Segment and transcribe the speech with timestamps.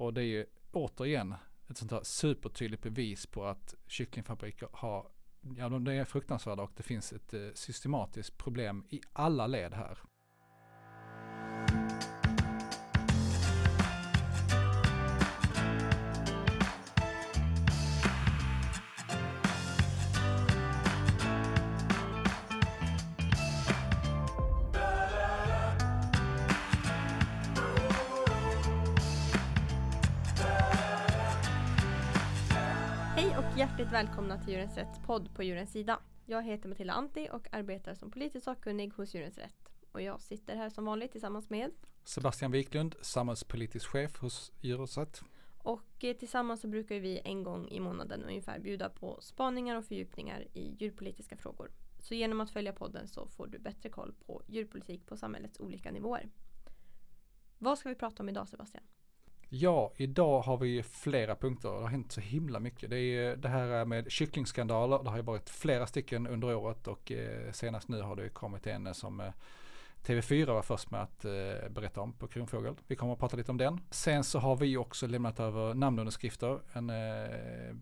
[0.00, 1.34] Och det är ju återigen
[1.68, 5.06] ett sånt här supertydligt bevis på att kycklingfabriker har,
[5.56, 9.98] ja de är fruktansvärda och det finns ett eh, systematiskt problem i alla led här.
[34.00, 36.00] Välkomna till Djurens Rätts podd på Djurens Sida.
[36.26, 39.68] Jag heter Matilda Antti och arbetar som politiskt sakkunnig hos Djurens Rätt.
[39.92, 41.70] Och jag sitter här som vanligt tillsammans med
[42.04, 45.22] Sebastian Wiklund, samhällspolitisk chef hos Djurrätt.
[45.58, 49.84] och eh, tillsammans så brukar vi en gång i månaden ungefär bjuda på spaningar och
[49.84, 51.70] fördjupningar i djurpolitiska frågor.
[51.98, 55.90] Så genom att följa podden så får du bättre koll på djurpolitik på samhällets olika
[55.90, 56.28] nivåer.
[57.58, 58.84] Vad ska vi prata om idag Sebastian?
[59.52, 61.68] Ja, idag har vi flera punkter.
[61.68, 62.90] Det har hänt så himla mycket.
[62.90, 65.02] Det är eh, det här med kycklingskandaler.
[65.02, 68.66] Det har ju varit flera stycken under året och eh, senast nu har det kommit
[68.66, 69.32] en eh, som eh,
[70.06, 72.74] TV4 var först med att eh, berätta om på Kronfågel.
[72.86, 73.80] Vi kommer att prata lite om den.
[73.90, 76.60] Sen så har vi också lämnat över namnunderskrifter.
[76.72, 77.76] En eh,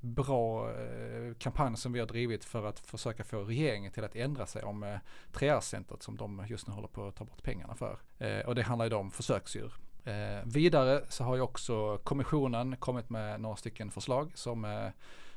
[0.00, 4.46] bra eh, kampanj som vi har drivit för att försöka få regeringen till att ändra
[4.46, 4.98] sig om eh,
[5.32, 7.98] 3R-centret som de just nu håller på att ta bort pengarna för.
[8.18, 9.72] Eh, och det handlar ju då om försöksdjur.
[10.08, 14.86] Eh, vidare så har ju också kommissionen kommit med några stycken förslag som eh,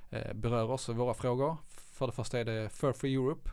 [0.09, 1.57] eh, berör oss och våra frågor.
[1.69, 3.49] För det första är det Fur for Europe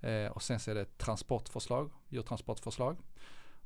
[0.00, 2.96] eh, och sen så är det transportförslag, djurtransportförslag.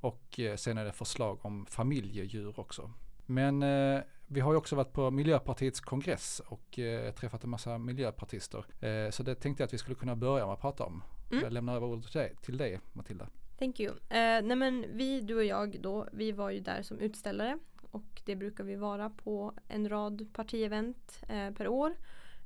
[0.00, 2.91] Och eh, sen är det förslag om familjedjur också.
[3.27, 6.78] Men eh, vi har ju också varit på Miljöpartiets kongress och
[7.16, 8.64] träffat en massa miljöpartister.
[9.11, 11.03] Så det tänkte jag att vi skulle kunna börja med att prata om.
[11.31, 11.44] Mm.
[11.44, 13.28] Jag lämnar över ordet till dig, till dig Matilda.
[13.59, 13.91] Thank you.
[13.91, 17.59] Eh, nej men vi, du och jag då, vi var ju där som utställare
[17.91, 21.97] och det brukar vi vara på en rad partievent eh, per år.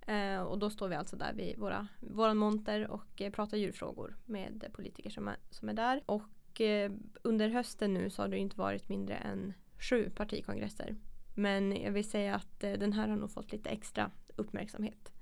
[0.06, 4.16] Eh, och då står vi alltså där vid våra, våra monter och eh, pratar djurfrågor
[4.24, 6.02] med politiker som är, som är där.
[6.06, 6.92] Och eh,
[7.22, 10.96] under hösten nu så har det inte varit mindre än sju partikongresser.
[11.34, 15.12] Men jag vill säga att eh, den här har nog fått lite extra uppmärksamhet.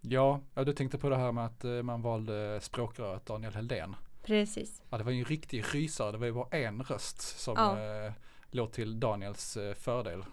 [0.00, 3.96] Ja, ja, du tänkte på det här med att eh, man valde språkröret Daniel Heldén.
[4.22, 4.82] Precis.
[4.90, 6.12] Ja, det var ju en riktig rysare.
[6.12, 8.04] Det var ju bara en röst som Ja.
[8.06, 8.12] eh,
[8.50, 10.24] låg till Daniels eh, fördel.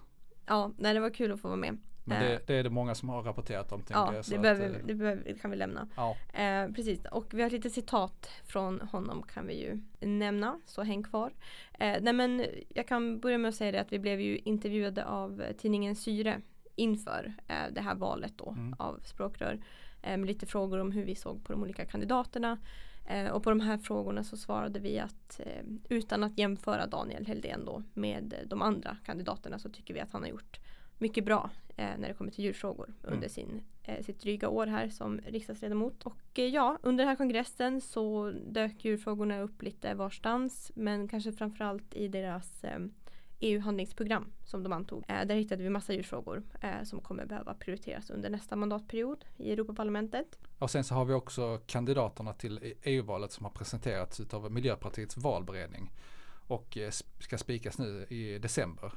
[0.45, 1.77] Ja, nej, det var kul att få vara med.
[2.03, 3.83] Men Eh, det, det är det många som har rapporterat om.
[3.89, 5.87] Ja, jag, det, att, behöver, eh, det, behöver, det kan vi lämna.
[5.95, 6.15] ja.
[6.33, 11.03] Eh, precis, och vi har lite citat från honom kan vi ju nämna, så häng
[11.03, 11.33] kvar.
[11.79, 15.05] Eh, nej men jag kan börja med att säga det att vi blev ju intervjuade
[15.05, 16.41] av tidningen Syre
[16.75, 18.75] inför eh, det här valet då Mm.
[18.79, 19.59] av språkrör.
[20.01, 22.57] Eh, med lite frågor om hur vi såg på de olika kandidaterna.
[23.09, 27.25] Eh, och på de här frågorna så svarade vi att eh, utan att jämföra Daniel
[27.25, 30.59] Heldén då med eh, de andra kandidaterna så tycker vi att han har gjort
[30.97, 33.13] mycket bra när det kommer till djurfrågor Mm.
[33.13, 33.61] under sin,
[34.01, 36.03] sitt dryga år här som riksdagsledamot.
[36.03, 41.93] Och ja, under den här kongressen så dök djurfrågorna upp lite varstans men kanske framförallt
[41.93, 42.65] i deras
[43.39, 45.03] EU-handlingsprogram som de antog.
[45.07, 49.51] Eh, där hittade vi massa djurfrågor eh, som kommer behöva prioriteras under nästa mandatperiod i
[49.51, 50.39] Europaparlamentet.
[50.57, 55.17] Och sen så har vi också kandidaterna till e EU-valet som har presenterats av Miljöpartiets
[55.17, 55.91] valberedning.
[56.47, 58.93] Och eh, ska spikas nu i december.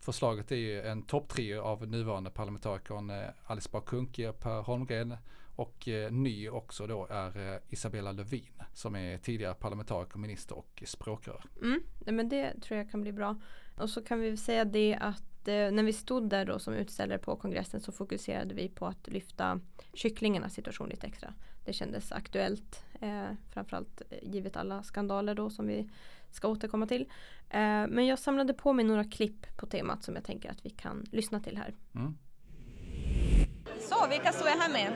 [0.00, 5.16] Förslaget är ju en topptrio av nuvarande parlamentarikern eh, Alice Bah Kuhnke, Per Holmgren
[5.56, 10.82] och eh, ny också då är eh, Isabella Lövin som är tidigare parlamentariker, minister och
[10.86, 11.44] språkrör.
[11.62, 13.36] Mm, nej, men det tror jag kan bli bra.
[13.76, 17.18] Och så kan vi säga det att eh, när vi stod där då som utställare
[17.18, 19.60] på kongressen så fokuserade vi på att lyfta
[19.92, 21.34] kycklingarnas situation lite extra.
[21.64, 22.84] Det kändes aktuellt,
[23.50, 25.88] framförallt givet alla skandaler då som vi
[26.30, 27.08] ska återkomma till.
[27.88, 31.04] Men jag samlade på mig några klipp på temat som jag tänker att vi kan
[31.10, 31.74] lyssna till här.
[31.94, 32.14] Mm.
[33.92, 34.92] Så, vilka står jag här med?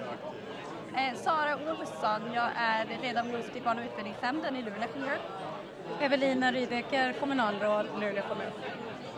[0.97, 5.19] Eh, Sara Olsson, jag är ledamot i barn och utbildningsnämnden i Luleå kommun.
[6.01, 8.51] Evelina Rydeker, kommunalråd Luleå kommun.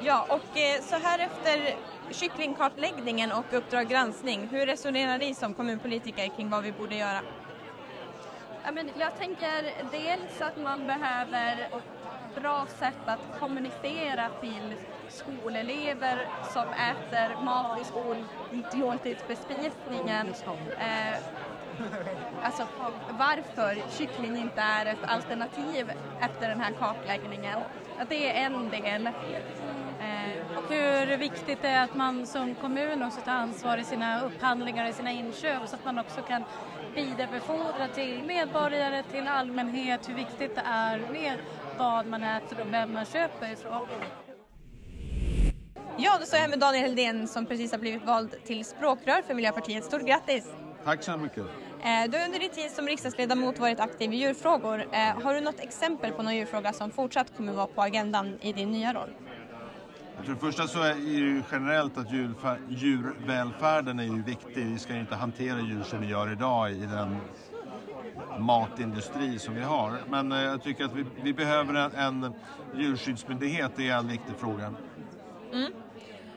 [0.01, 1.77] Ja, och eh, så här efter
[2.11, 7.21] kycklingkartläggningen och Uppdrag granskning, hur resonerar ni som kommunpolitiker kring vad vi borde göra?
[8.65, 11.69] Ja, men jag tänker dels att man behöver
[12.29, 14.75] ett bra sätt att kommunicera till
[15.09, 20.35] skolelever som äter mat i skolmåltidsbespisningen.
[20.79, 21.15] Eh,
[22.43, 22.67] alltså
[23.11, 27.59] varför kyckling inte är ett alternativ efter den här kartläggningen.
[27.99, 29.07] Att det är en del.
[29.07, 29.13] Eh,
[30.57, 34.89] Och hur viktigt det är att man som kommun också tar ansvar i sina upphandlingar
[34.89, 36.45] och sina inköp så att man också kan
[36.95, 41.39] vidarebefordra till medborgare, till allmänhet hur viktigt det är med
[41.79, 43.87] vad man äter och vem man köper ifrån.
[45.97, 49.23] Ja, då står jag här med Daniel Heldén som precis har blivit vald till språkrör
[49.23, 49.85] för Miljöpartiet.
[49.85, 50.47] Stort grattis!
[50.85, 51.39] Tack så mycket.
[51.39, 54.87] Eh, du har under din tid som riksdagsledamot varit aktiv i djurfrågor.
[54.93, 58.53] Eh, har du något exempel på någon djurfråga som fortsatt kommer vara på agendan i
[58.53, 59.11] din nya roll?
[60.23, 62.13] För det första så är det ju generellt att
[62.69, 64.67] djurvälfärden är ju viktig.
[64.67, 67.17] Vi ska ju inte hantera djur som vi gör idag i den
[68.39, 69.99] matindustri som vi har.
[70.09, 72.33] Men eh, jag tycker att vi, vi behöver en, en
[72.77, 74.73] djurskyddsmyndighet, det är en viktig fråga.
[75.53, 75.73] Mm.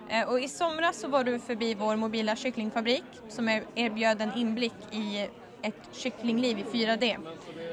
[0.10, 4.74] Eh, och I somras så var du förbi vår mobila kycklingfabrik som erbjöd en inblick
[4.92, 5.28] i
[5.62, 7.18] ett kycklingliv i 4D.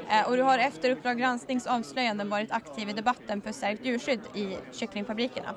[0.09, 4.21] Eh, och du har efter Uppdrag gransknings avslöjanden varit aktiv i debatten för stärkt djurskydd
[4.35, 5.55] i kycklingfabrikerna.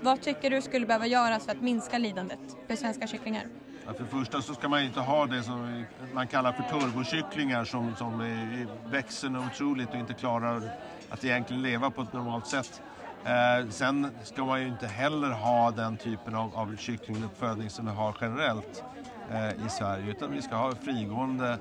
[0.00, 3.44] Vad tycker du skulle behöva göras för att minska lidandet för svenska kycklingar?
[3.86, 5.84] Ja, för det första så ska man inte ha det som
[6.14, 10.62] man kallar för turbokycklingar som, som är, växer otroligt och inte klarar
[11.10, 12.82] att egentligen leva på ett normalt sätt.
[13.24, 17.92] Eh, sen ska man ju inte heller ha den typen av, av kycklinguppfödning som vi
[17.92, 18.84] har generellt
[19.30, 21.58] eh, i Sverige utan vi ska ha frigående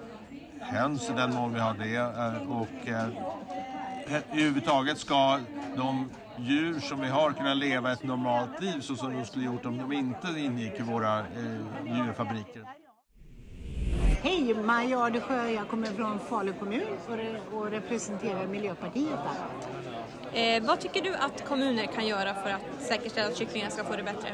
[0.59, 3.07] höns i den mån vi har det eh, och eh,
[4.31, 5.39] överhuvudtaget ska
[5.75, 9.65] de djur som vi har kunna leva ett normalt liv så som de skulle gjort
[9.65, 11.25] om de inte ingick i våra eh,
[11.85, 12.63] djurfabriker.
[14.23, 15.49] Hej, Maja Adesjö.
[15.49, 19.19] Jag kommer från Falu kommun och, och representerar Miljöpartiet
[20.33, 20.55] där.
[20.57, 23.95] Eh, vad tycker du att kommuner kan göra för att säkerställa att kycklingarna ska få
[23.95, 24.29] det bättre?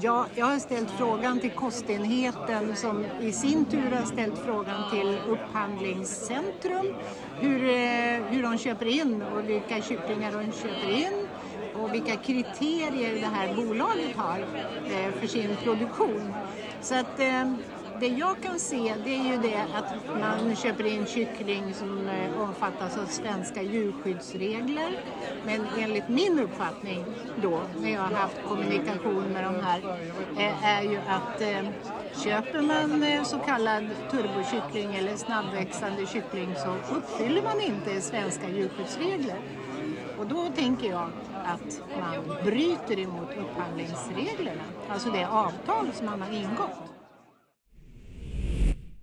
[0.00, 5.18] Ja, jag har ställt frågan till kostenheten som i sin tur har ställt frågan till
[5.28, 6.94] Upphandlingscentrum
[7.40, 11.28] hur, eh, hur de köper in och vilka kycklingar de köper in
[11.74, 16.34] och vilka kriterier det här bolaget har eh, för sin produktion.
[16.80, 17.52] Så att eh,
[18.00, 22.40] det jag kan se det är ju det att man köper in kyckling som eh,
[22.40, 25.00] omfattas av svenska djurskyddsregler.
[25.46, 27.04] Men enligt min uppfattning
[27.42, 29.80] då, när jag har haft kommunikation med de här,
[30.38, 31.70] eh, är ju att eh,
[32.24, 39.38] köper man så kallad turbokyckling eller snabbväxande kyckling så uppfyller man inte svenska djurskyddsregler.
[40.18, 41.10] Och då tänker jag
[41.44, 46.95] att man bryter emot upphandlingsreglerna, alltså det avtal som man har ingått.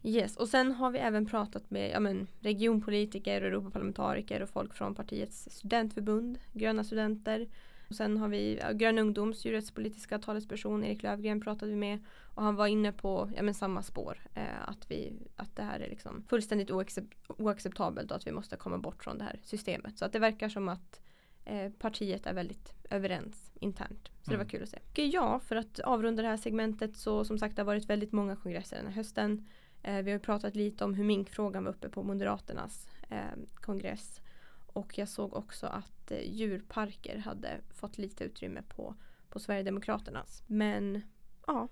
[0.04, 4.74] Yes, och sen har vi även pratat med ja, men, regionpolitiker och Europaparlamentariker och folk
[4.74, 7.48] från partiets studentförbund, Gröna studenter.
[7.90, 12.00] Och sen har vi ja, Grön ungdoms djurrättspolitiska talesperson Erik Lövgren pratade vi med
[12.36, 14.20] och han var inne på ja, men, samma spår.
[14.34, 18.56] Eh, att, vi, att det här är liksom fullständigt oaccept oacceptabelt och att vi måste
[18.56, 19.98] komma bort från det här systemet.
[19.98, 21.02] Så att det verkar som att
[21.46, 24.12] eh, partiet är väldigt överens internt.
[24.22, 24.40] Så mm.
[24.40, 24.80] det var kul att se.
[24.92, 28.12] Och ja, för att avrunda det här segmentet så som sagt det har varit väldigt
[28.12, 29.46] många kongresser den här hösten.
[29.84, 34.22] Eh, vi har pratat lite om hur minkfrågan var uppe på Moderaternas eh, kongress.
[34.68, 38.96] Och jag såg också att eh, djurparker hade fått lite utrymme på,
[39.30, 40.44] på Sverigedemokraternas.
[40.48, 41.02] Men
[41.48, 41.68] ja,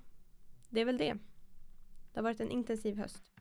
[0.69, 1.13] det är väl det.
[2.13, 3.31] Det har varit en intensiv höst.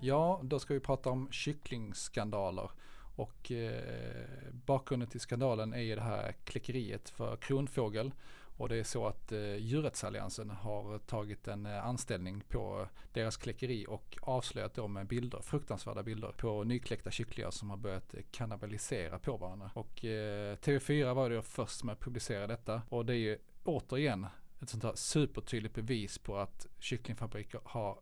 [0.00, 2.70] Ja, då ska vi prata om kycklingskandaler.
[3.20, 3.82] Och eh,
[4.52, 8.12] bakgrunden till skandalen är ju det här kläckeriet för kronfågel.
[8.56, 13.86] Och det är så att eh, Djurrättsalliansen har tagit en eh, anställning på deras kläckeri
[13.88, 19.18] och avslöjat dem med bilder, fruktansvärda bilder på nykläckta kycklingar som har börjat eh, kannibalisera
[19.18, 19.70] på varandra.
[19.74, 24.26] Och eh, TV4 var det först med att publicera detta och det är ju återigen
[24.62, 27.98] ett sånt här supertydligt bevis på att kycklingfabriker har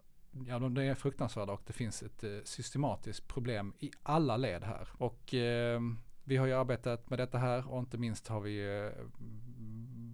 [0.47, 4.89] ja, de är fruktansvärda och det finns ett eh, systematiskt problem i alla led här.
[4.99, 5.81] Och eh,
[6.25, 9.05] vi har ju arbetat med detta här och inte minst har vi eh,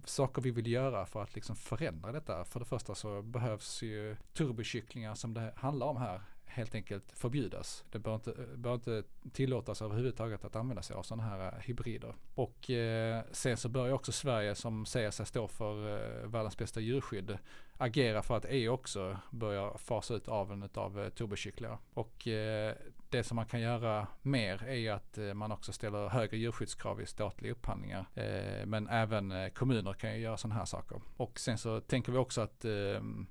[0.05, 2.45] saker vi vill göra för att liksom förändra detta.
[2.45, 6.21] För det första så behövs ju turbokycklingar som det handlar om här
[6.55, 7.83] helt enkelt förbjudas.
[7.91, 12.15] Det bör inte, bör inte tillåtas överhuvudtaget att använda sig av sådana här eh, hybrider.
[12.35, 16.57] Och eh, sen så bör ju också Sverige som säger sig stå för eh, världens
[16.57, 17.37] bästa djurskydd
[17.77, 21.77] agera för att EU också börjar fasa ut aveln av eh, turbokycklingar.
[21.93, 22.75] Och eh,
[23.09, 27.01] det som man kan göra mer är ju att eh, man också ställer högre djurskyddskrav
[27.01, 28.05] i statliga upphandlingar.
[28.15, 31.01] Eh, men även eh, kommuner kan ju göra sådana här saker.
[31.17, 33.27] Och sen så tänker vi också att ehm,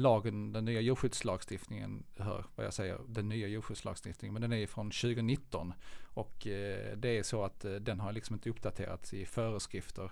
[0.00, 4.90] lagen, den nya djurskyddslagstiftningen, hör vad jag säger, den nya djurskyddslagstiftningen, men den är från
[4.90, 10.10] 2019 och eh, det är så att eh, den har liksom inte uppdaterats i föreskrifter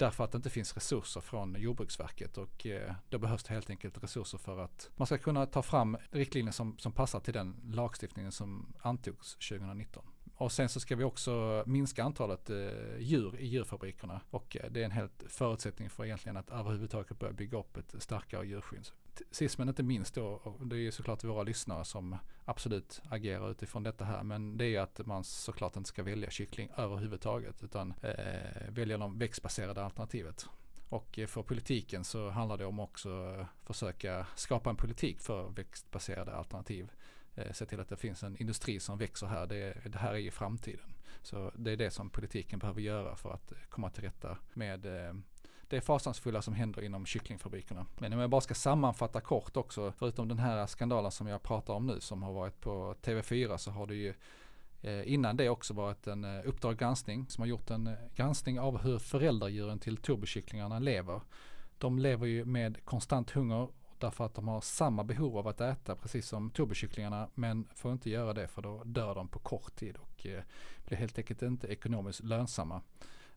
[0.00, 4.02] därför att det inte finns resurser från Jordbruksverket och eh, då behövs det helt enkelt
[4.02, 8.32] resurser för att man ska kunna ta fram riktlinjer som, som passar till den lagstiftningen
[8.32, 10.04] som antogs 2019.
[10.34, 12.56] Och sen så ska vi också minska antalet eh,
[12.98, 17.32] djur i djurfabrikerna och eh, det är en helt förutsättning för egentligen att överhuvudtaget börja
[17.32, 18.88] bygga upp ett starkare djurskydd
[19.30, 23.82] sist men inte minst då, det är ju såklart våra lyssnare som absolut agerar utifrån
[23.82, 27.94] detta här, men det är ju att man såklart inte ska välja kyckling överhuvudtaget, utan
[28.02, 30.48] eh, välja de växtbaserade alternativet.
[30.88, 35.48] Och eh, för politiken så handlar det om också eh, försöka skapa en politik för
[35.48, 36.90] växtbaserade alternativ.
[37.34, 39.46] Eh, se till att det finns en industri som växer här.
[39.46, 40.94] Det, det här är ju framtiden.
[41.22, 44.86] Så det är det som politiken behöver göra för att eh, komma till rätta med
[44.86, 45.14] eh,
[45.70, 47.86] det fasansfulla som händer inom kycklingfabrikerna.
[47.98, 51.74] Men om jag bara ska sammanfatta kort också, förutom den här skandalen som jag pratar
[51.74, 54.14] om nu som har varit på TV4 så har det ju
[54.82, 58.60] eh, innan det också varit en eh, Uppdrag granskning som har gjort en eh, granskning
[58.60, 61.20] av hur föräldradjuren till turbokycklingarna lever.
[61.78, 65.96] De lever ju med konstant hunger därför att de har samma behov av att äta
[65.96, 69.96] precis som turbokycklingarna men får inte göra det för då dör de på kort tid
[69.96, 70.26] och
[70.84, 72.82] blir helt enkelt inte ekonomiskt lönsamma.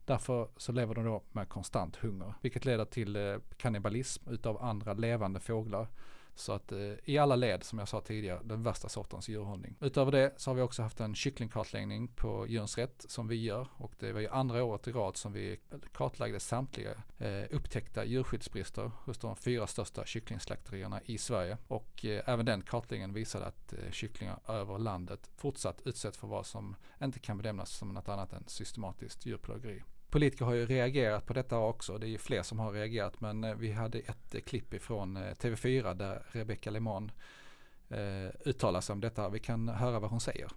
[0.04, 4.92] Därför så lever de då med konstant hunger, vilket leder till eh, kannibalism utav andra
[4.92, 5.88] levande fåglar
[6.34, 9.76] så att eh, i alla led, som jag sa tidigare, den värsta sortens djurhållning.
[9.80, 13.68] Utöver det så har vi också haft en kycklingkartläggning på Djurens Rätt som vi gör
[13.76, 15.60] och det var ju andra året i rad som vi
[15.92, 21.58] kartlagde samtliga eh, upptäckta djurskyddsbrister hos de fyra största kycklingslakterierna i Sverige.
[21.68, 26.46] Och eh, även den kartläggningen visade att eh, kycklingar över landet fortsatt utsätts för vad
[26.46, 29.82] som inte kan benämnas som något annat än systematiskt djurplågeri
[30.14, 31.98] politiker har ju reagerat på detta också.
[31.98, 35.16] Det är ju fler som har reagerat men eh, vi hade ett eh, klipp ifrån
[35.16, 37.10] eh, TV4 där Rebecca Lemon
[37.90, 39.28] eh, uttalar sig om detta.
[39.28, 40.48] Vi kan höra vad hon säger.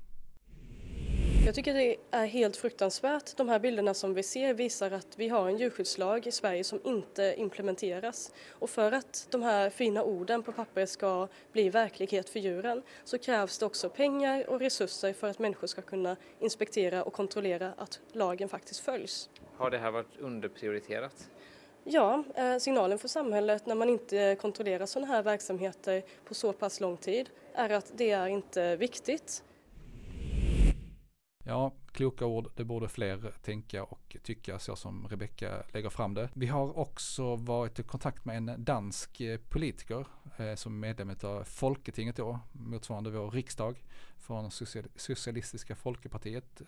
[1.45, 3.37] Jag tycker det är helt fruktansvärt.
[3.37, 6.79] De här bilderna som vi ser visar att vi har en djurskyddslag i Sverige som
[6.83, 8.31] inte implementeras.
[8.49, 13.17] Och för att de här fina orden på papper ska bli verklighet för djuren så
[13.17, 17.99] krävs det också pengar och resurser för att människor ska kunna inspektera och kontrollera att
[18.11, 19.29] lagen faktiskt följs.
[19.57, 21.29] Har det här varit underprioriterat?
[21.83, 26.79] Ja, eh, signalen för samhället när man inte kontrollerar sådana här verksamheter på så pass
[26.79, 29.43] lång tid är att det är inte viktigt.
[31.45, 32.51] Ja, kloka ord.
[32.55, 36.29] Det borde fler tänka och tycka så som Rebecka lägger fram det.
[36.33, 41.43] Vi har också varit i kontakt med en dansk eh, politiker eh, som medlem av
[41.43, 43.83] Folketinget då, motsvarande vår riksdag
[44.17, 44.51] från
[44.95, 46.61] Socialistiska Folkepartiet.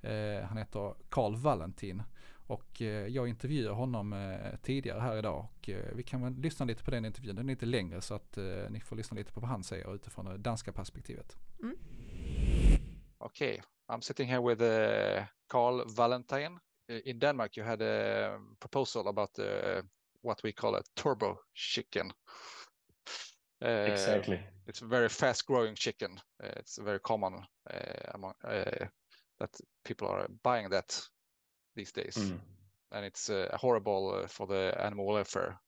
[0.00, 2.02] Eh, han heter Karl Valentin
[2.46, 6.66] och eh, jag intervjuade honom eh, tidigare här idag och eh, vi kan väl lyssna
[6.66, 7.36] lite på den intervjun.
[7.36, 8.38] Den är lite längre så att
[8.70, 11.36] ni får lyssna lite på vad han säger utifrån det danska perspektivet.
[11.62, 11.76] Mm.
[13.18, 13.62] Okej.
[13.88, 16.58] I'm sitting here with uh, Carl Valentine.
[16.88, 19.82] In Denmark, you had a proposal about uh,
[20.22, 22.12] what we call a turbo chicken.
[23.64, 24.40] Uh, exactly.
[24.66, 26.18] It's a very fast-growing chicken.
[26.42, 27.34] Uh, it's very common
[27.72, 28.86] uh, among uh,
[29.38, 29.50] that
[29.84, 31.00] people are buying that
[31.76, 32.38] these days, mm.
[32.92, 35.58] and it's horrible for the animal welfare.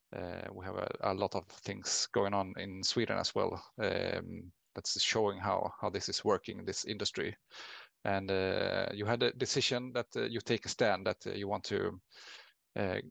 [0.52, 3.62] we have a, a, lot of things going on in Sweden as well.
[3.78, 7.36] Um, that's showing how how this is working in this industry
[8.04, 11.48] and uh, you had a decision that uh, you take a stand that uh, you
[11.48, 12.00] want to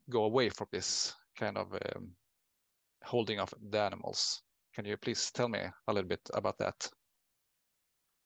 [0.10, 2.12] go away from this kind of um,
[3.04, 4.42] holding of the animals.
[4.76, 6.90] Can you please tell me a little bit about that?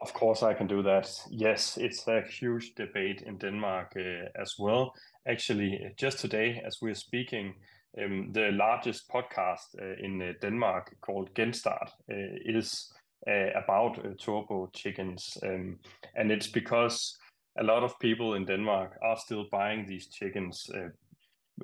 [0.01, 1.09] Of course, I can do that.
[1.29, 4.93] Yes, it's a huge debate in Denmark uh, as well.
[5.27, 7.55] Actually, just today, as we're speaking,
[8.03, 12.93] um, the largest podcast uh, in uh, Denmark called Genstart is
[13.25, 15.79] uh, about uh, turbo chickens, um,
[16.15, 17.17] and it's because
[17.59, 20.89] a lot of people in Denmark are still buying these chickens, uh,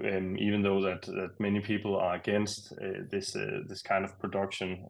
[0.08, 4.20] um, even though that, that many people are against uh, this uh, this kind of
[4.20, 4.88] production.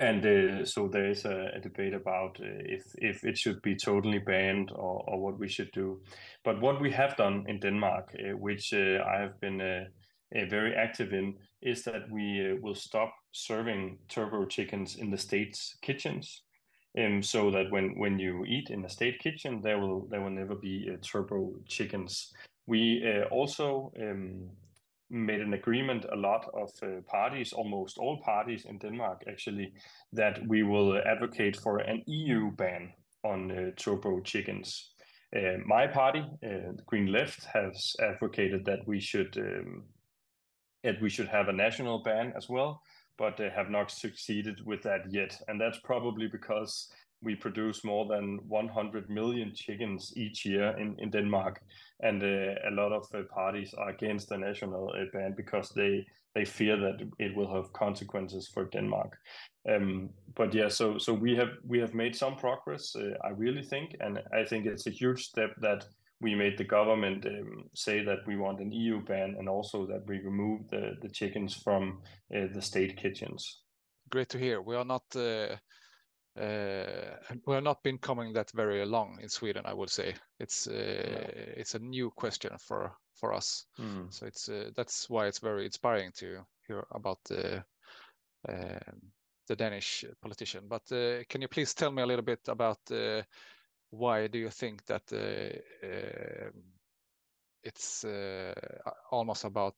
[0.00, 4.20] And uh, so there is a, a debate about if if it should be totally
[4.20, 6.00] banned or, or what we should do.
[6.44, 9.58] But what we have done in Denmark, which I have been
[10.50, 15.76] very active in is that we uh, will stop serving turbo chickens in the state's
[15.82, 16.42] kitchens.
[16.98, 20.30] Um, so that when, when you eat in a state kitchen, there will there will
[20.30, 22.32] never be uh, turbo chickens.
[22.66, 24.48] We uh, also um,
[25.10, 26.06] made an agreement.
[26.10, 29.72] A lot of uh, parties, almost all parties in Denmark, actually,
[30.12, 34.94] that we will advocate for an EU ban on uh, turbo chickens.
[35.66, 39.84] my party, the Green Left, has advocated that we should um,
[40.84, 42.82] that we should have a national ban as well,
[43.16, 45.36] but they have not succeeded with that yet.
[45.48, 46.88] And that's probably because
[47.22, 51.60] we produce more than 100 million chickens each year in, in Denmark.
[52.00, 56.06] And uh, a lot of uh, parties are against the national uh, ban because they,
[56.34, 59.18] they fear that it will have consequences for Denmark.
[59.68, 63.62] Um, but yeah, so so we have we have made some progress, uh, I really
[63.62, 65.84] think, and I think it's a huge step that
[66.20, 70.06] we made the government um, say that we want an EU ban and also that
[70.06, 72.00] we remove the, the chickens from
[72.34, 73.62] uh, the state kitchens.
[74.10, 74.60] great to hear.
[74.60, 75.56] We are not uh,
[76.38, 79.62] uh, we have not been coming that very long in Sweden.
[79.64, 83.66] I would say it's uh, it's a new question for for us.
[83.78, 84.12] Mm.
[84.12, 87.64] So it's uh, that's why it's very inspiring to hear about the
[88.48, 89.12] um,
[89.48, 90.64] the Danish politician.
[90.68, 93.22] But uh, can you please tell me a little bit about uh,
[93.90, 96.62] why do you think that um,
[97.62, 98.04] it's
[99.10, 99.74] almost about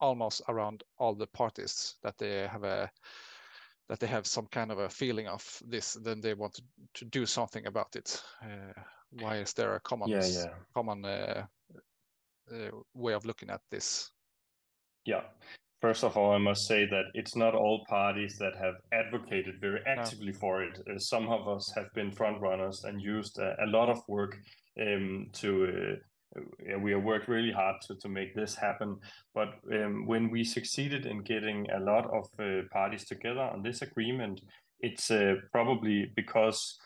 [0.00, 2.90] almost around all the parties that they have a
[3.88, 6.62] that they have some kind of a feeling of this, then they want to,
[6.94, 8.22] to do something about it.
[8.42, 10.46] Uh, why is there a common yeah, yeah.
[10.74, 11.46] common uh,
[12.52, 14.10] uh, way of looking at this?
[15.06, 15.22] Yeah.
[15.80, 19.80] First of all, I must say that it's not all parties that have advocated very
[19.86, 20.38] actively no.
[20.38, 20.80] for it.
[20.90, 24.36] Uh, some of us have been front runners and used a lot of work
[24.80, 25.96] um, to
[26.36, 28.96] uh, we have worked really hard to, to make this happen.
[29.34, 33.82] But um, when we succeeded in getting a lot of uh, parties together on this
[33.82, 34.40] agreement,
[34.80, 36.78] it's uh, probably because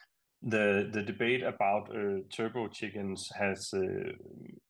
[0.43, 4.13] the the debate about uh, turbo chickens has uh,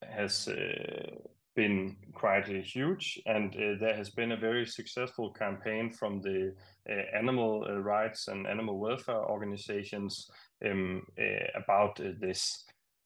[0.07, 1.15] has uh,
[1.55, 6.53] been quite huge, and uh, there has been a very successful campaign from the
[7.13, 10.31] animal rights and animal welfare organizations
[10.65, 11.05] um,
[11.53, 12.63] about this.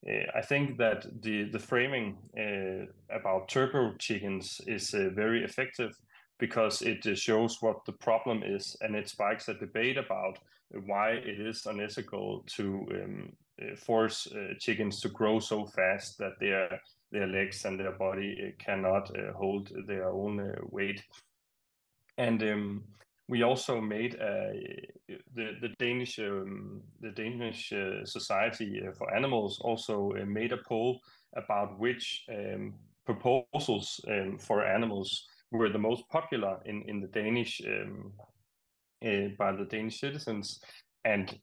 [0.08, 2.08] Uh, I think that the the framing
[2.38, 5.94] uh, about turbo chickens is uh, very effective
[6.38, 10.38] because it shows what the problem is and it spikes a debate about
[10.86, 12.66] why it is unethical to
[12.98, 13.34] um,
[13.76, 14.28] force
[14.60, 16.80] chickens to grow so fast that their
[17.12, 21.04] their legs and their body cannot hold their own weight.
[22.18, 22.84] And um,
[23.28, 30.14] we also made the the Danish um, the Danish uh, Society uh, for Animals also
[30.14, 31.00] uh, made a poll
[31.36, 32.74] about which um,
[33.06, 38.14] proposals um, for animals were the most popular in in the Danish um,
[39.06, 40.60] uh, by the Danish citizens,
[41.06, 41.40] and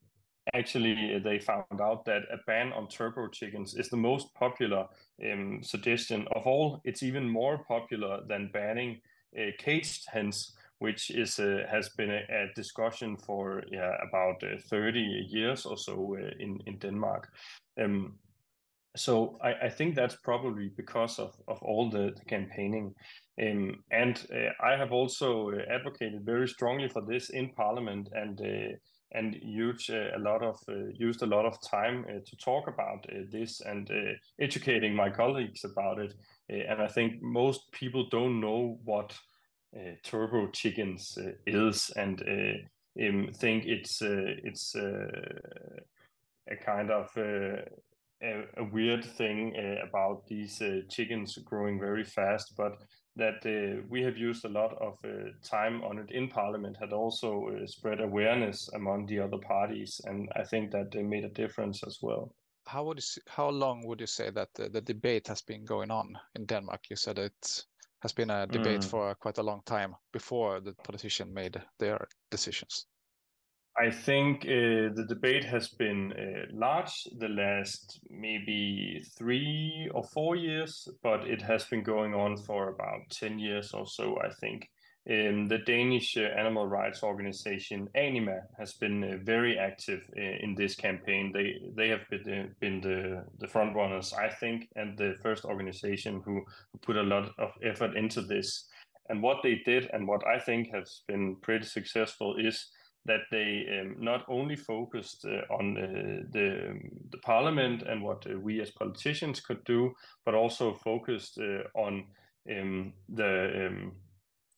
[0.52, 4.86] actually they found out that a ban on turbo chickens is the most popular
[5.32, 6.80] um, suggestion of all.
[6.84, 9.00] It's even more popular than banning
[9.38, 14.58] uh, caged hens which is uh, has been a, a, discussion for yeah, about uh,
[14.68, 17.28] 30 years or so uh, in in Denmark.
[17.82, 18.18] Um,
[18.96, 22.94] so I, I, think that's probably because of, of all the, the campaigning.
[23.42, 28.40] Um, and uh, I have also uh, advocated very strongly for this in Parliament and
[28.40, 28.76] uh,
[29.12, 32.68] and used uh, a lot of uh, used a lot of time uh, to talk
[32.68, 33.90] about this and
[34.40, 36.14] educating my colleagues about it.
[36.48, 39.14] and I think most people don't know what
[39.76, 47.64] uh, turbo chickens uh, is and uh, um, think it's it's a kind of a,
[48.56, 52.78] a, weird thing about these chickens growing very fast, but
[53.16, 56.92] that uh, we have used a lot of uh, time on it in Parliament had
[56.92, 61.28] also uh, spread awareness among the other parties, and I think that they made a
[61.28, 62.34] difference as well.
[62.66, 65.90] How would you, how long would you say that the, the debate has been going
[65.90, 66.80] on in Denmark?
[66.90, 67.64] You said it
[68.00, 68.90] has been a debate mm.
[68.90, 72.86] for quite a long time before the politician made their decisions.
[73.76, 80.36] I think uh, the debate has been uh, large the last maybe three or four
[80.36, 84.70] years, but it has been going on for about 10 years or so, I think.
[85.10, 90.54] Um, the Danish uh, animal rights organization Anima has been uh, very active uh, in
[90.54, 91.30] this campaign.
[91.30, 95.44] They they have been, uh, been the the front runners, I think, and the first
[95.44, 98.66] organization who, who put a lot of effort into this.
[99.10, 102.70] And what they did, and what I think has been pretty successful, is
[103.06, 108.26] that they um, not only focused uh, on uh, the um, the parliament and what
[108.42, 109.92] we as politicians could do,
[110.24, 111.38] but also focused
[111.74, 112.04] on
[112.50, 113.92] um, the um,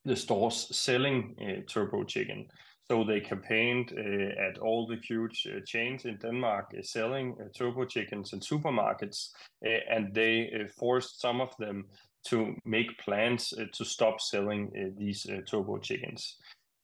[0.04, 2.46] the stores selling uh, turbo chicken.
[2.88, 7.48] So they campaigned uh, at all the huge uh, chains in Denmark uh, selling uh,
[7.52, 9.30] turbo chickens in supermarkets,
[9.66, 11.86] uh, and they forced some of them
[12.28, 16.36] to make plans to stop selling these turbo chickens.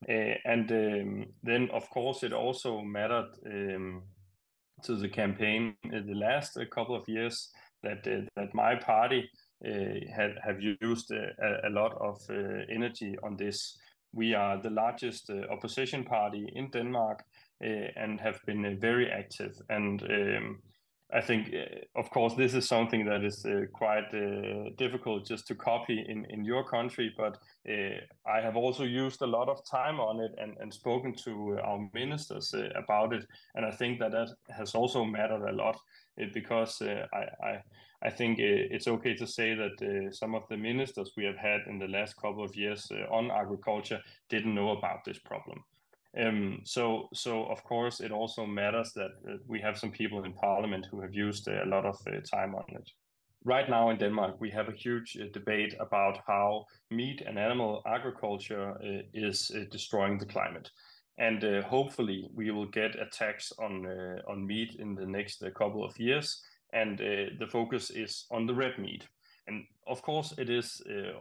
[0.08, 4.02] Eh, and um, then, of course, it also mattered um,
[4.82, 7.50] to the campaign in the last eh, couple of years
[7.82, 8.04] that
[8.36, 9.28] that my party
[9.64, 12.18] uh, have, used a, a lot of
[12.70, 13.76] energy on this.
[14.12, 17.24] We are the largest opposition party in Denmark
[17.60, 19.54] and have been very active.
[19.68, 20.58] And um,
[21.14, 25.46] I think, uh, of course, this is something that is uh, quite uh, difficult just
[25.48, 27.38] to copy in, in your country, but
[28.26, 31.88] I have also used a lot of time on it and, and spoken to our
[31.92, 33.26] ministers about it.
[33.54, 35.78] And I think that that has also mattered a lot
[36.32, 37.62] because I, I
[38.04, 41.60] I think it's okay to say that uh, some of the ministers we have had
[41.68, 45.62] in the last couple of years uh, on agriculture didn't know about this problem.
[46.18, 50.32] Um, so, so of course, it also matters that uh, we have some people in
[50.34, 52.90] parliament who have used a lot of uh, time on it.
[53.44, 57.82] Right now in Denmark, we have a huge uh, debate about how meat and animal
[57.86, 60.70] agriculture uh, is uh, destroying the climate.
[61.18, 63.86] And uh, hopefully, we will get a tax on
[64.28, 66.42] on meat in the next couple of years.
[66.72, 69.06] And the focus is on the red meat.
[69.46, 71.18] And of course, it is uh,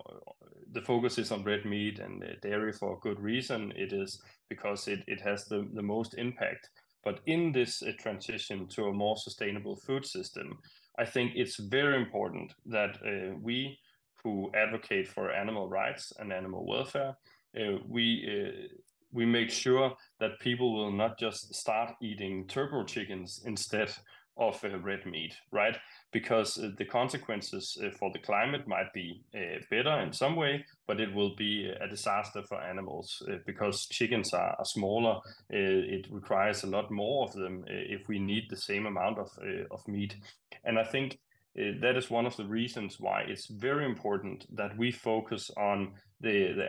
[0.71, 3.73] the focus is on red meat and dairy for a good reason.
[3.75, 6.69] It is because it, it has the, the most impact.
[7.03, 10.59] But in this uh, transition to a more sustainable food system,
[10.99, 13.79] I think it's very important that uh, we
[14.23, 17.15] who advocate for animal rights and animal welfare,
[17.59, 18.67] uh, we uh,
[19.13, 23.93] we make sure that people will not just start eating turbo chickens instead
[24.37, 25.77] of uh, red meat, right?
[26.11, 30.65] Because uh, the consequences uh, for the climate might be uh, better in some way,
[30.87, 35.17] but it will be a disaster for animals uh, because chickens are, are smaller.
[35.53, 39.29] Uh, it requires a lot more of them if we need the same amount of
[39.71, 40.15] of meat,
[40.63, 41.19] and I think.
[41.81, 45.79] that is one of the reasons why it's very important that we focus on
[46.21, 46.67] the the,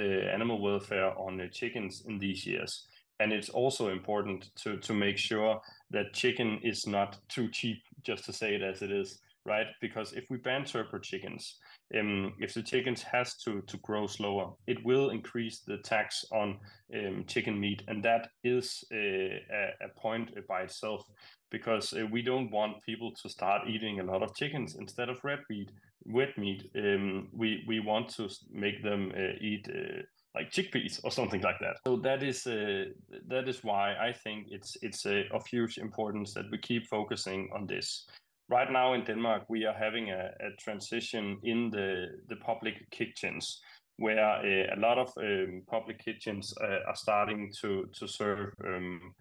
[0.00, 2.86] the animal welfare on the chickens in these years
[3.22, 5.60] and it's also important to to make sure
[5.92, 9.66] that chicken is not too cheap just to say it as it is right?
[9.80, 11.58] Because if we ban turbo chickens
[11.98, 16.58] um, if the chickens has to to grow slower it will increase the tax on
[16.94, 17.82] um, chicken meat.
[17.88, 19.40] And that is a,
[19.82, 21.04] a, point by itself
[21.50, 25.24] because uh, we don't want people to start eating a lot of chickens instead of
[25.24, 25.70] red meat
[26.06, 26.70] wet meat.
[26.76, 30.02] Um, we we want to make them uh, eat uh,
[30.34, 31.76] like chickpeas or something like that.
[31.86, 32.84] So that is uh,
[33.28, 37.50] that is why I think it's it's uh, of huge importance that we keep focusing
[37.54, 38.06] on this.
[38.48, 43.60] Right now in Denmark, we are having a, a transition in the the public kitchens,
[43.96, 48.52] where uh, a lot of um, public kitchens uh, are starting to to serve.
[48.64, 49.14] Um,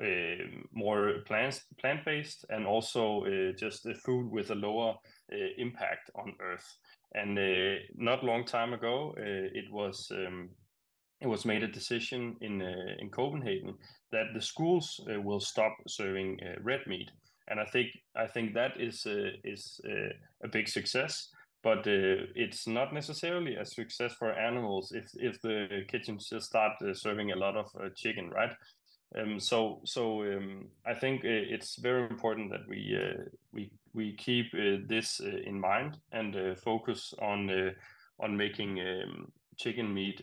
[0.00, 4.94] uh, more plant plant based and also uh, just food with a lower
[5.58, 6.78] impact on earth
[7.12, 10.50] and uh, not long time ago, uh, it was um,
[11.20, 13.74] it was made a decision in uh, in Copenhagen
[14.12, 17.10] that the schools will stop serving red meat,
[17.48, 19.06] and I think I think that is
[19.44, 19.80] is
[20.44, 21.30] a big success
[21.62, 26.72] but uh, it's not necessarily a success for animals if if the kitchens just start
[26.82, 28.52] uh, serving a lot of uh, chicken, right?
[29.18, 32.96] Um, so so um, I think it's very important that we
[33.52, 33.70] we
[34.00, 37.50] we keep uh, this uh, in mind and uh, focus on
[38.18, 40.20] on making um, chicken meat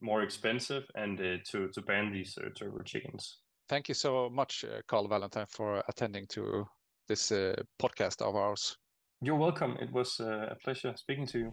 [0.00, 3.38] more expensive and to to ban these turbo chickens.
[3.68, 6.66] Thank you so much, Carl Valentine, for attending to
[7.08, 7.32] this
[7.78, 8.78] podcast of ours.
[9.22, 9.76] You're welcome.
[9.80, 11.52] It was a pleasure speaking to you.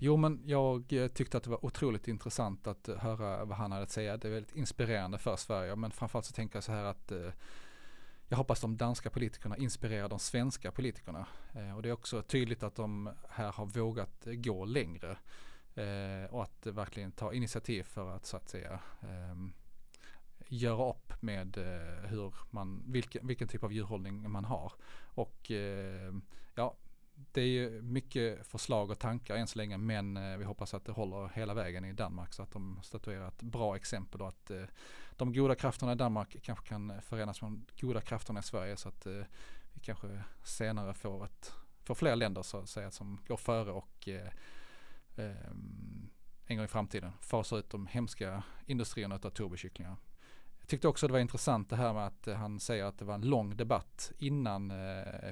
[0.00, 3.72] Jo, men jag eh, tyckte att det var otroligt intressant att eh, höra vad han
[3.72, 4.16] hade att säga.
[4.16, 7.30] Det är väldigt inspirerande för Sverige, men framförallt så tänker jag så här att eh,
[8.28, 11.26] jag hoppas de danska politikerna inspirerar de svenska politikerna.
[11.54, 15.16] Eh, och det är också tydligt att de här har vågat eh, gå längre
[15.74, 19.36] eh, och att verkligen ta initiativ för att så att säga eh,
[20.48, 24.72] göra upp med eh, hur man, vilken, vilken typ av djurhållning man har.
[25.14, 26.14] Och eh,
[26.54, 26.76] ja,
[27.32, 30.84] det är ju mycket förslag och tankar än så länge men eh, vi hoppas att
[30.84, 34.50] det håller hela vägen i Danmark så att de statuerar ett bra exempel och att
[34.50, 34.62] eh,
[35.16, 38.88] de goda krafterna i Danmark kanske kan förenas med de goda krafterna i Sverige så
[38.88, 39.22] att eh,
[39.72, 41.52] vi kanske senare får, ett,
[41.84, 44.08] får fler länder så att säga som går före och
[46.46, 49.96] en gång i framtiden fasar ut de hemska industrierna av turbokycklingar.
[50.58, 53.14] Jag tyckte också det var intressant det här med att han säger att det var
[53.14, 54.72] en lång debatt innan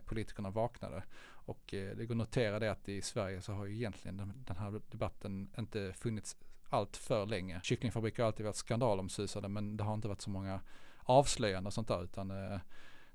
[0.04, 1.02] politikerna vaknade.
[1.46, 4.56] Och eh, det går att notera det att i Sverige så har ju egentligen den,
[4.56, 6.36] här debatten inte funnits
[6.68, 7.60] allt för länge.
[7.62, 10.60] Kycklingfabriker har alltid varit skandalomsusade men det har inte varit så många
[10.98, 12.58] avslöjanden och sånt där utan eh,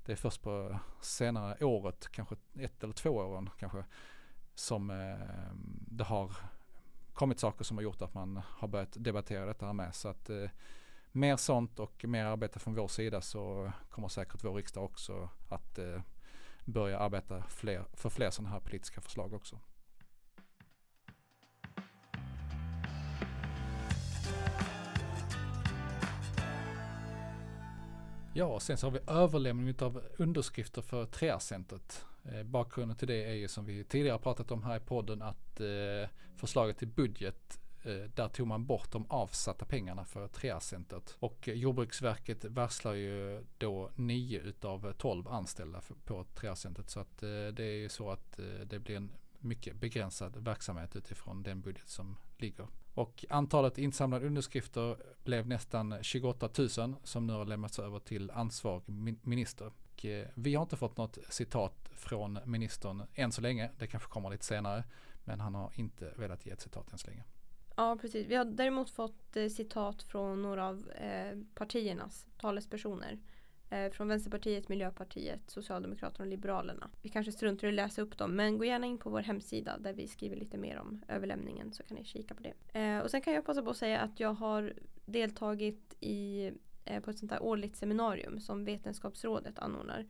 [0.04, 3.84] det är först på senare året, kanske ett eller två åren kanske,
[4.54, 5.54] som eh,
[5.88, 6.36] det har
[7.12, 9.94] kommit saker som har gjort att man har börjat debattera detta här med.
[9.94, 10.50] Så att eh,
[11.12, 15.78] mer sånt och mer arbete från vår sida så kommer säkert vår riksdag också att
[15.78, 16.00] eh,
[16.64, 19.58] börja arbeta fler, för fler sådana här politiska förslag också.
[28.34, 32.04] Ja, sen så har vi överlämning av underskrifter för Treacentret.
[32.24, 35.60] Eh, bakgrunden till det är ju som vi tidigare pratat om här i podden att
[35.60, 41.16] eh, förslaget till budget Eh, där tog man bort de avsatta pengarna för 3R-centret.
[41.18, 46.90] Och eh, Jordbruksverket varslar ju då 9 utav 12 anställda på 3R-centret.
[46.90, 51.42] Så att eh, det är ju så att det blir en mycket begränsad verksamhet utifrån
[51.42, 52.66] den budget som ligger.
[52.94, 58.82] Och antalet insamlade underskrifter blev nästan 28 000 som nu har lämnats över till ansvarig
[59.22, 59.66] minister.
[59.66, 63.70] Och vi har inte fått något citat från ministern än så länge.
[63.78, 64.84] Det kanske kommer lite senare.
[65.24, 67.24] Men han har inte velat ge ett citat än så länge.
[67.82, 68.26] Ja precis.
[68.26, 73.18] Vi har däremot fått eh, citat från några av eh, partiernas talespersoner.
[73.70, 76.90] Eh, från Vänsterpartiet, Miljöpartiet, Socialdemokraterna och Liberalerna.
[77.02, 79.78] Vi kanske struntar i att läsa upp dem men gå gärna in på vår hemsida
[79.78, 82.78] där vi skriver lite mer om överlämningen så kan ni kika på det.
[82.80, 84.72] Eh, och sen kan jag passa på att säga att jag har
[85.04, 86.50] deltagit i,
[86.84, 90.06] eh, på ett sånt här årligt seminarium som Vetenskapsrådet anordnar.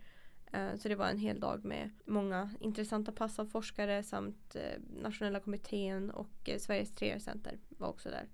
[0.52, 5.02] Eh, så det var en hel dag med många intressanta pass av forskare samt eh,
[5.02, 8.28] Nationella kommittén och eh, Sveriges 3R-center var också där.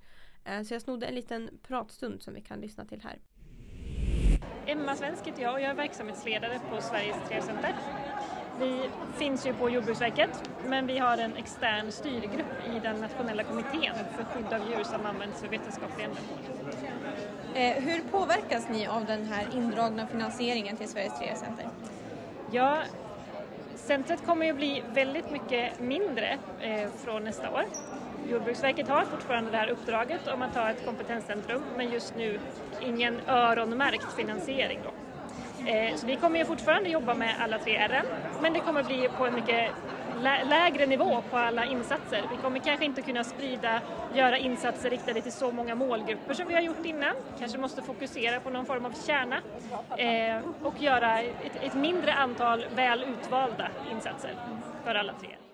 [0.64, 3.18] Så jag snodde en liten pratstund som vi kan lyssna till här.
[4.66, 7.74] Emma Svensk heter jag och jag är verksamhetsledare på Sveriges Träcenter.
[8.60, 13.94] Vi finns ju på Jordbruksverket men vi har en extern styrgrupp i den nationella kommittén
[14.16, 16.38] för skydd av djur som används för vetenskapliga ändamål.
[17.82, 21.66] Hur påverkas ni av den här indragna finansieringen till Sveriges Träcenter?
[22.50, 22.78] Ja,
[23.74, 27.64] centret kommer ju bli väldigt mycket mindre eh, från nästa år.
[28.30, 32.40] Jordbruksverket har fortfarande det här uppdraget om att ha ett kompetenscentrum men just nu
[32.80, 34.80] ingen öronmärkt finansiering.
[34.84, 34.90] Då.
[35.70, 38.02] Eh, så vi kommer ju fortfarande jobba med alla tre R
[38.42, 39.70] men det kommer bli på en mycket
[40.22, 42.22] lä lägre nivå på alla insatser.
[42.30, 43.80] Vi kommer kanske inte kunna sprida,
[44.14, 47.14] göra insatser riktade till så många målgrupper som vi har gjort innan.
[47.38, 49.36] Kanske måste fokusera på någon form av kärna
[49.96, 54.34] eh, och göra ett, ett mindre antal väl utvalda insatser
[54.84, 55.47] för alla tre.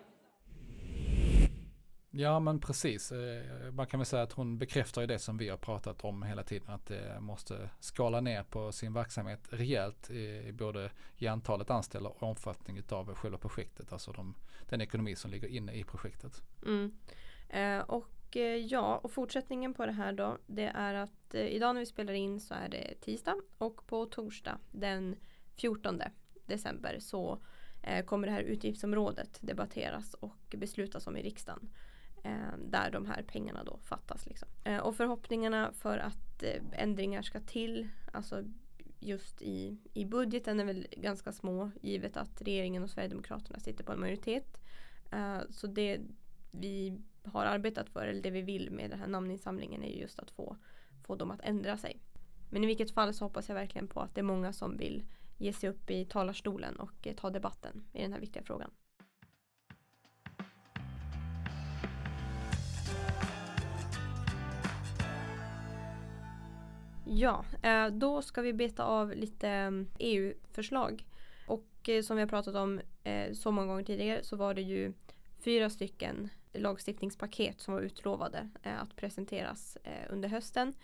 [2.16, 3.12] Ja men precis.
[3.12, 6.22] Eh, man kan väl säga att hon bekräftar ju det som vi har pratat om
[6.22, 6.70] hela tiden.
[6.70, 12.22] Att det måste skala ner på sin verksamhet rejält i både i antalet anställda och
[12.22, 13.92] omfattning av själva projektet.
[13.92, 14.34] Alltså de,
[14.68, 16.42] den ekonomi som ligger inne i projektet.
[16.66, 16.92] Mm.
[17.48, 20.38] Eh, och eh, ja, och fortsättningen på det här då.
[20.46, 24.06] Det är att eh, idag när vi spelar in så är det tisdag och på
[24.06, 25.16] torsdag den
[25.56, 26.00] 14
[26.46, 27.38] december så
[27.82, 31.70] eh, kommer det här utgiftsområdet debatteras och beslutas om i riksdagen
[32.24, 34.26] Eh, där de här pengarna då fattas.
[34.26, 34.48] Liksom.
[34.64, 38.44] Eh, och förhoppningarna för att eh, ändringar ska till, alltså
[39.00, 43.92] just i, i budgeten är väl ganska små givet att regeringen och Sverigedemokraterna sitter på
[43.92, 44.60] en majoritet.
[45.12, 46.00] Eh, så det
[46.50, 50.30] vi har arbetat för, eller det vi vill med den här namninsamlingen är just att
[50.30, 50.56] få,
[51.06, 52.00] få dem att ändra sig.
[52.50, 55.04] Men i vilket fall så hoppas jag verkligen på att det är många som vill
[55.38, 58.70] ge sig upp i talarstolen och eh, ta debatten i den här viktiga frågan.
[67.06, 71.06] Ja, eh, då ska vi beta av lite mm, EU-förslag.
[71.46, 74.62] Och eh, som vi har pratat om eh, så många gånger tidigare så var det
[74.62, 74.92] ju
[75.44, 79.76] fyra stycken lagstiftningspaket som var utlovade att presenteras
[80.08, 80.74] under hösten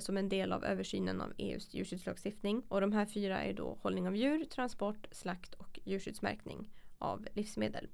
[0.00, 2.62] som en del av översynen av EUs djurskyddslagstiftning.
[2.68, 7.88] Och de här fyra är då hållning av djur, transport, slakt och djurskyddsmärkning av livsmedel.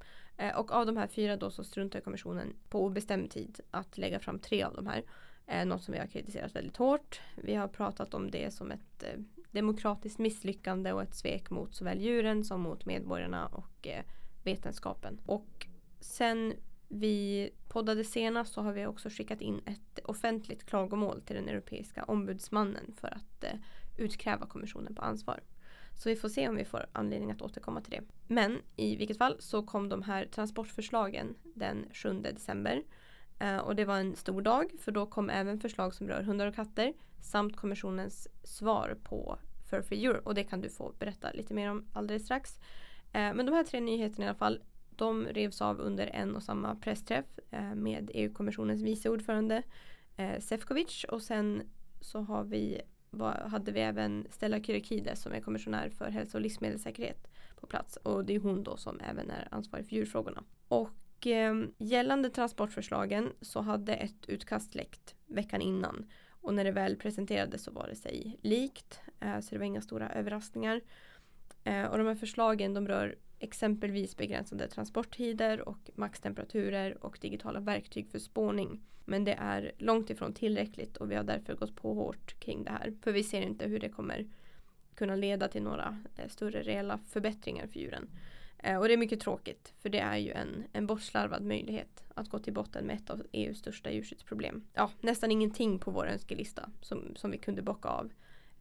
[0.57, 4.39] Och av de här fyra då så struntar kommissionen på obestämd tid att lägga fram
[4.39, 5.03] tre av de här.
[5.47, 7.21] Eh, något som vi har kritiserat väldigt hårt.
[7.37, 12.01] Vi har pratat om det som ett eh, demokratiskt misslyckande och ett svek mot såväl
[12.01, 14.05] djuren som mot medborgarna och eh,
[14.45, 15.21] vetenskapen.
[15.27, 15.67] Och
[16.01, 16.55] sen
[16.89, 22.05] vi poddade senast så har vi också skickat in ett offentligt klagomål till den europeiska
[22.05, 23.59] ombudsmannen för att eh,
[23.97, 25.41] utkräva kommissionen på ansvar.
[25.95, 28.03] Så vi får se om vi får anledning att återkomma till det.
[28.27, 32.83] Men i vilket fall så kom de här transportförslagen den 7 december.
[33.39, 36.47] Eh, och det var en stor dag för då kom även förslag som rör hundar
[36.47, 39.39] och katter samt kommissionens svar på
[39.71, 42.59] Fur Free Europe och det kan du få berätta lite mer om alldeles strax.
[43.13, 46.43] Eh, men de här tre nyheterna i alla fall de revs av under en och
[46.43, 49.63] samma pressträff eh, med EU-kommissionens vice ordförande
[50.39, 51.63] Sefcovic och sen
[52.01, 52.81] så har vi,
[53.47, 58.25] hade vi även Stella Kyriakides som är kommissionär för hälso och livsmedelssäkerhet på plats och
[58.25, 60.45] det är hon då som även är ansvarig för djurfrågorna.
[60.69, 66.07] Och och eh, gällande transportförslagen så hade ett utkast läckt veckan innan.
[66.41, 69.01] Och när det väl presenterades så var det sig likt.
[69.21, 70.81] Eh, så det var inga stora överraskningar.
[71.65, 78.09] Eh, och de här förslagen de rör exempelvis begränsade transporttider och maxtemperaturer och digitala verktyg
[78.11, 78.81] för spårning.
[79.05, 82.71] Men det är långt ifrån tillräckligt och vi har därför gått på hårt kring det
[82.71, 82.95] här.
[83.03, 84.27] För vi ser inte hur det kommer
[84.95, 88.09] kunna leda till några eh, större reella förbättringar för djuren.
[88.59, 92.29] Eh, och det är mycket tråkigt för det är ju en, en bortslarvad möjlighet att
[92.29, 94.67] gå till botten med ett av EUs största djurskyddsproblem.
[94.75, 98.13] Ja, nästan ingenting på vår önskelista som, som vi kunde bocka av.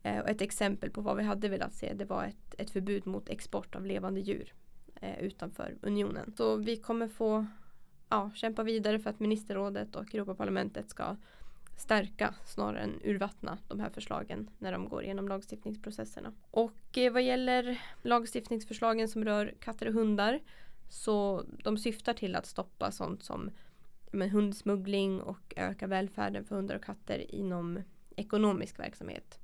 [0.03, 3.07] Eh, och ett exempel på vad vi hade velat se det var ett, ett förbud
[3.07, 4.53] mot export av levande djur
[5.01, 6.33] eh, utanför unionen.
[6.37, 7.45] Så vi kommer få
[8.09, 11.15] ja, kämpa vidare för att ministerrådet och Europaparlamentet ska
[11.75, 16.33] stärka snarare än urvattna de här förslagen när de går igenom lagstiftningsprocesserna.
[16.51, 20.39] Och eh, vad gäller lagstiftningsförslagen som rör katter och hundar
[20.89, 23.51] så de syftar till att stoppa sånt som
[24.11, 27.79] men, hundsmuggling och öka välfärden för hundar och katter inom
[28.15, 29.39] ekonomisk verksamhet.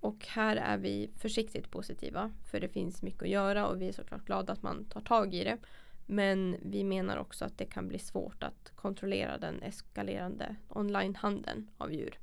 [0.00, 3.92] Och här är vi försiktigt positiva för det finns mycket att göra och vi är
[3.92, 5.58] såklart glada att man tar tag i det.
[6.10, 11.92] Men vi menar också att det kan bli svårt att kontrollera den eskalerande onlinehandeln av
[11.92, 12.18] djur.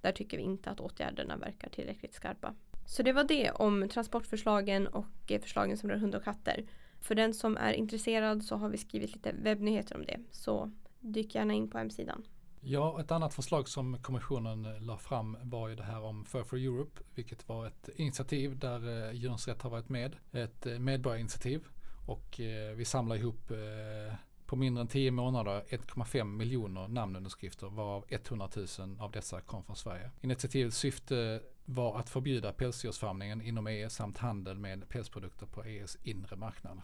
[0.00, 2.54] Där tycker vi inte att åtgärderna verkar tillräckligt skarpa.
[2.86, 6.64] Så det var det om transportförslagen och förslagen som rör hundar och katter.
[7.00, 10.20] För den som är intresserad så har vi skrivit lite webbnyheter om det.
[10.30, 12.22] Så dyk gärna in på hemsidan.
[12.60, 16.58] Ja, ett annat förslag som kommissionen la fram var ju det här om Fur for
[16.58, 20.16] Europe, vilket var ett initiativ där eh, Djurens Rätt har varit med.
[20.32, 21.64] Ett eh, medborgarinitiativ
[22.10, 24.14] och eh, vi samlar ihop eh,
[24.46, 29.76] på mindre än 10 månader 1,5 miljoner namnunderskrifter varav 100 000 av dessa kom från
[29.76, 30.10] Sverige.
[30.20, 36.36] Initiativets syfte var att förbjuda pälsdjursfarmningen inom EU samt handel med pälsprodukter på EUs inre
[36.36, 36.82] marknad.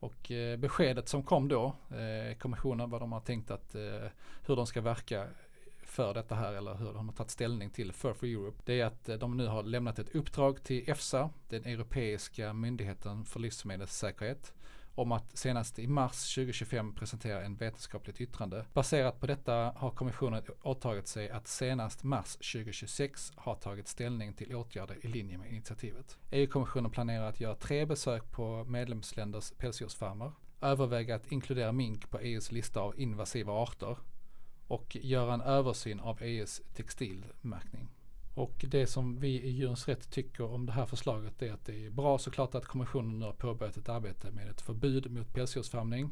[0.00, 4.08] Och eh, beskedet som kom då, eh, kommissionen vad de har tänkt att eh,
[4.46, 5.26] hur de ska verka
[5.86, 8.62] för detta här eller hur de har tagit ställning till Fur for Europe.
[8.64, 13.24] Det är att eh, de nu har lämnat ett uppdrag till EFSA, den europeiska myndigheten
[13.24, 14.52] för livsmedelssäkerhet,
[14.94, 18.64] om att senast i mars 2025 presentera en vetenskapligt yttrande.
[18.72, 24.54] Baserat på detta har kommissionen åtagit sig att senast mars 2026 ha tagit ställning till
[24.54, 26.18] åtgärder i linje med initiativet.
[26.30, 32.52] EU-kommissionen planerar att göra tre besök på medlemsländers pälsdjursfarmer, överväga att inkludera mink på EUs
[32.52, 33.96] lista av invasiva arter
[34.72, 37.88] och göra en översyn av EUs textilmärkning.
[38.34, 41.86] Och det som vi i Djurens Rätt tycker om det här förslaget är att det
[41.86, 46.10] är bra såklart att kommissionen nu har påbörjat ett arbete med ett förbud mot pälsdjursfarmning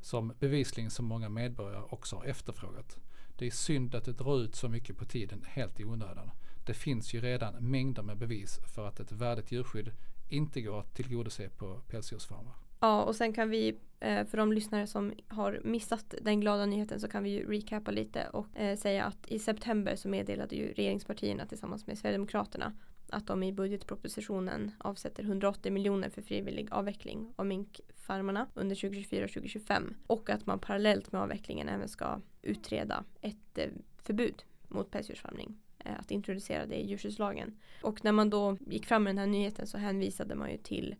[0.00, 2.96] som bevisligen så många medborgare också har efterfrågat.
[3.36, 6.30] Det är synd att det drar ut så mycket på tiden helt i onödan.
[6.66, 9.92] Det finns ju redan mängder med bevis för att ett värdigt djurskydd
[10.28, 12.65] inte går att tillgodose på pälsdjursfarmar.
[12.80, 17.00] Ja, och sen kan vi eh, för de lyssnare som har missat den glada nyheten
[17.00, 20.72] så kan vi ju recapa lite och eh, säga att i september så meddelade ju
[20.72, 22.72] regeringspartierna tillsammans med Sverigedemokraterna
[23.08, 29.30] att de i budgetpropositionen avsätter 180 miljoner för frivillig avveckling av minkfarmarna under 2024 och
[29.30, 33.68] 2025 och att man parallellt med avvecklingen även ska utreda ett eh,
[34.02, 35.56] förbud mot pälsdjursfarmning
[35.98, 37.58] att introducera det i djurskyddslagen.
[37.82, 40.94] Och när man då gick fram med den här nyheten så hänvisade man ju till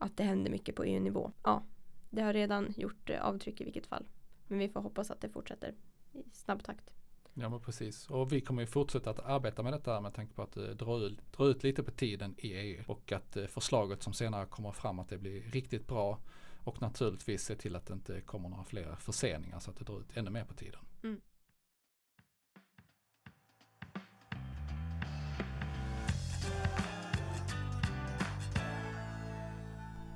[0.00, 1.32] att det händer mycket på EU-nivå.
[1.42, 1.62] Ja,
[2.10, 4.08] det har redan gjort eh, avtryck i vilket fall.
[4.46, 5.74] Men vi får hoppas att det fortsätter
[6.12, 6.90] i snabb takt.
[7.34, 8.10] Ja men precis.
[8.10, 11.06] Och vi kommer ju fortsätta att arbeta med detta med tanke på att det drar
[11.06, 12.84] ut, dra ut lite på tiden i EU.
[12.86, 16.18] Och att eh, förslaget som senare kommer fram att det blir riktigt bra.
[16.64, 20.00] Och naturligtvis se till att det inte kommer några fler förseningar så att det drar
[20.00, 20.80] ut ännu mer på tiden.
[21.02, 21.20] Mm.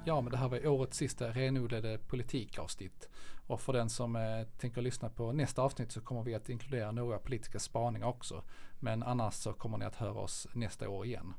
[0.07, 3.09] Ja, men det här var årets sista renodlade politikavsnitt.
[3.47, 6.93] Och för den som eh, tänker lyssna på nästa avsnitt så kommer vi att inkludera
[6.93, 8.43] några politiska spaningar också.
[8.81, 11.35] Men annars så kommer ni att höra oss nästa år igen.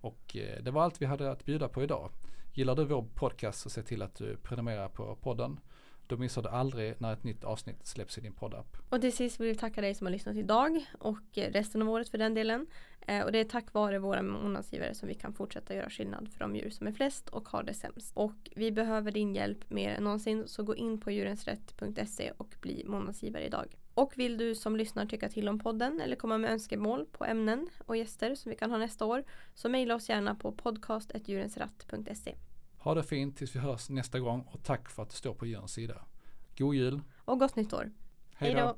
[0.00, 2.10] Och eh, det var allt vi hade att bjuda på idag.
[2.52, 5.60] Gillar du vår podcast så se till att du prenumererar på podden.
[6.06, 8.76] Då missar du aldrig när ett nytt avsnitt släpps i din poddapp.
[8.88, 12.08] Och till sist vill vi tacka dig som har lyssnat idag och resten av året
[12.08, 12.66] för den delen.
[13.06, 16.40] Eh, och det är tack vare våra månadsgivare som vi kan fortsätta göra skillnad för
[16.40, 18.12] de djur som är flest och har det sämst.
[18.14, 22.84] Och vi behöver din hjälp mer än någonsin så gå in på djurensrätt.se och bli
[22.86, 23.76] månadsgivare idag.
[23.94, 27.68] Och vill du som lyssnar tycka till om podden eller komma med önskemål på ämnen
[27.86, 32.34] och gäster som vi kan ha nästa år så mejla oss gärna på podcast.djurensratt.se.
[32.84, 35.46] Ha det fint tills vi hörs nästa gång och tack för att du står på
[35.46, 36.04] djurens sida.
[36.58, 37.00] God jul!
[37.24, 37.92] Och gott nytt år!
[38.34, 38.76] Hej då!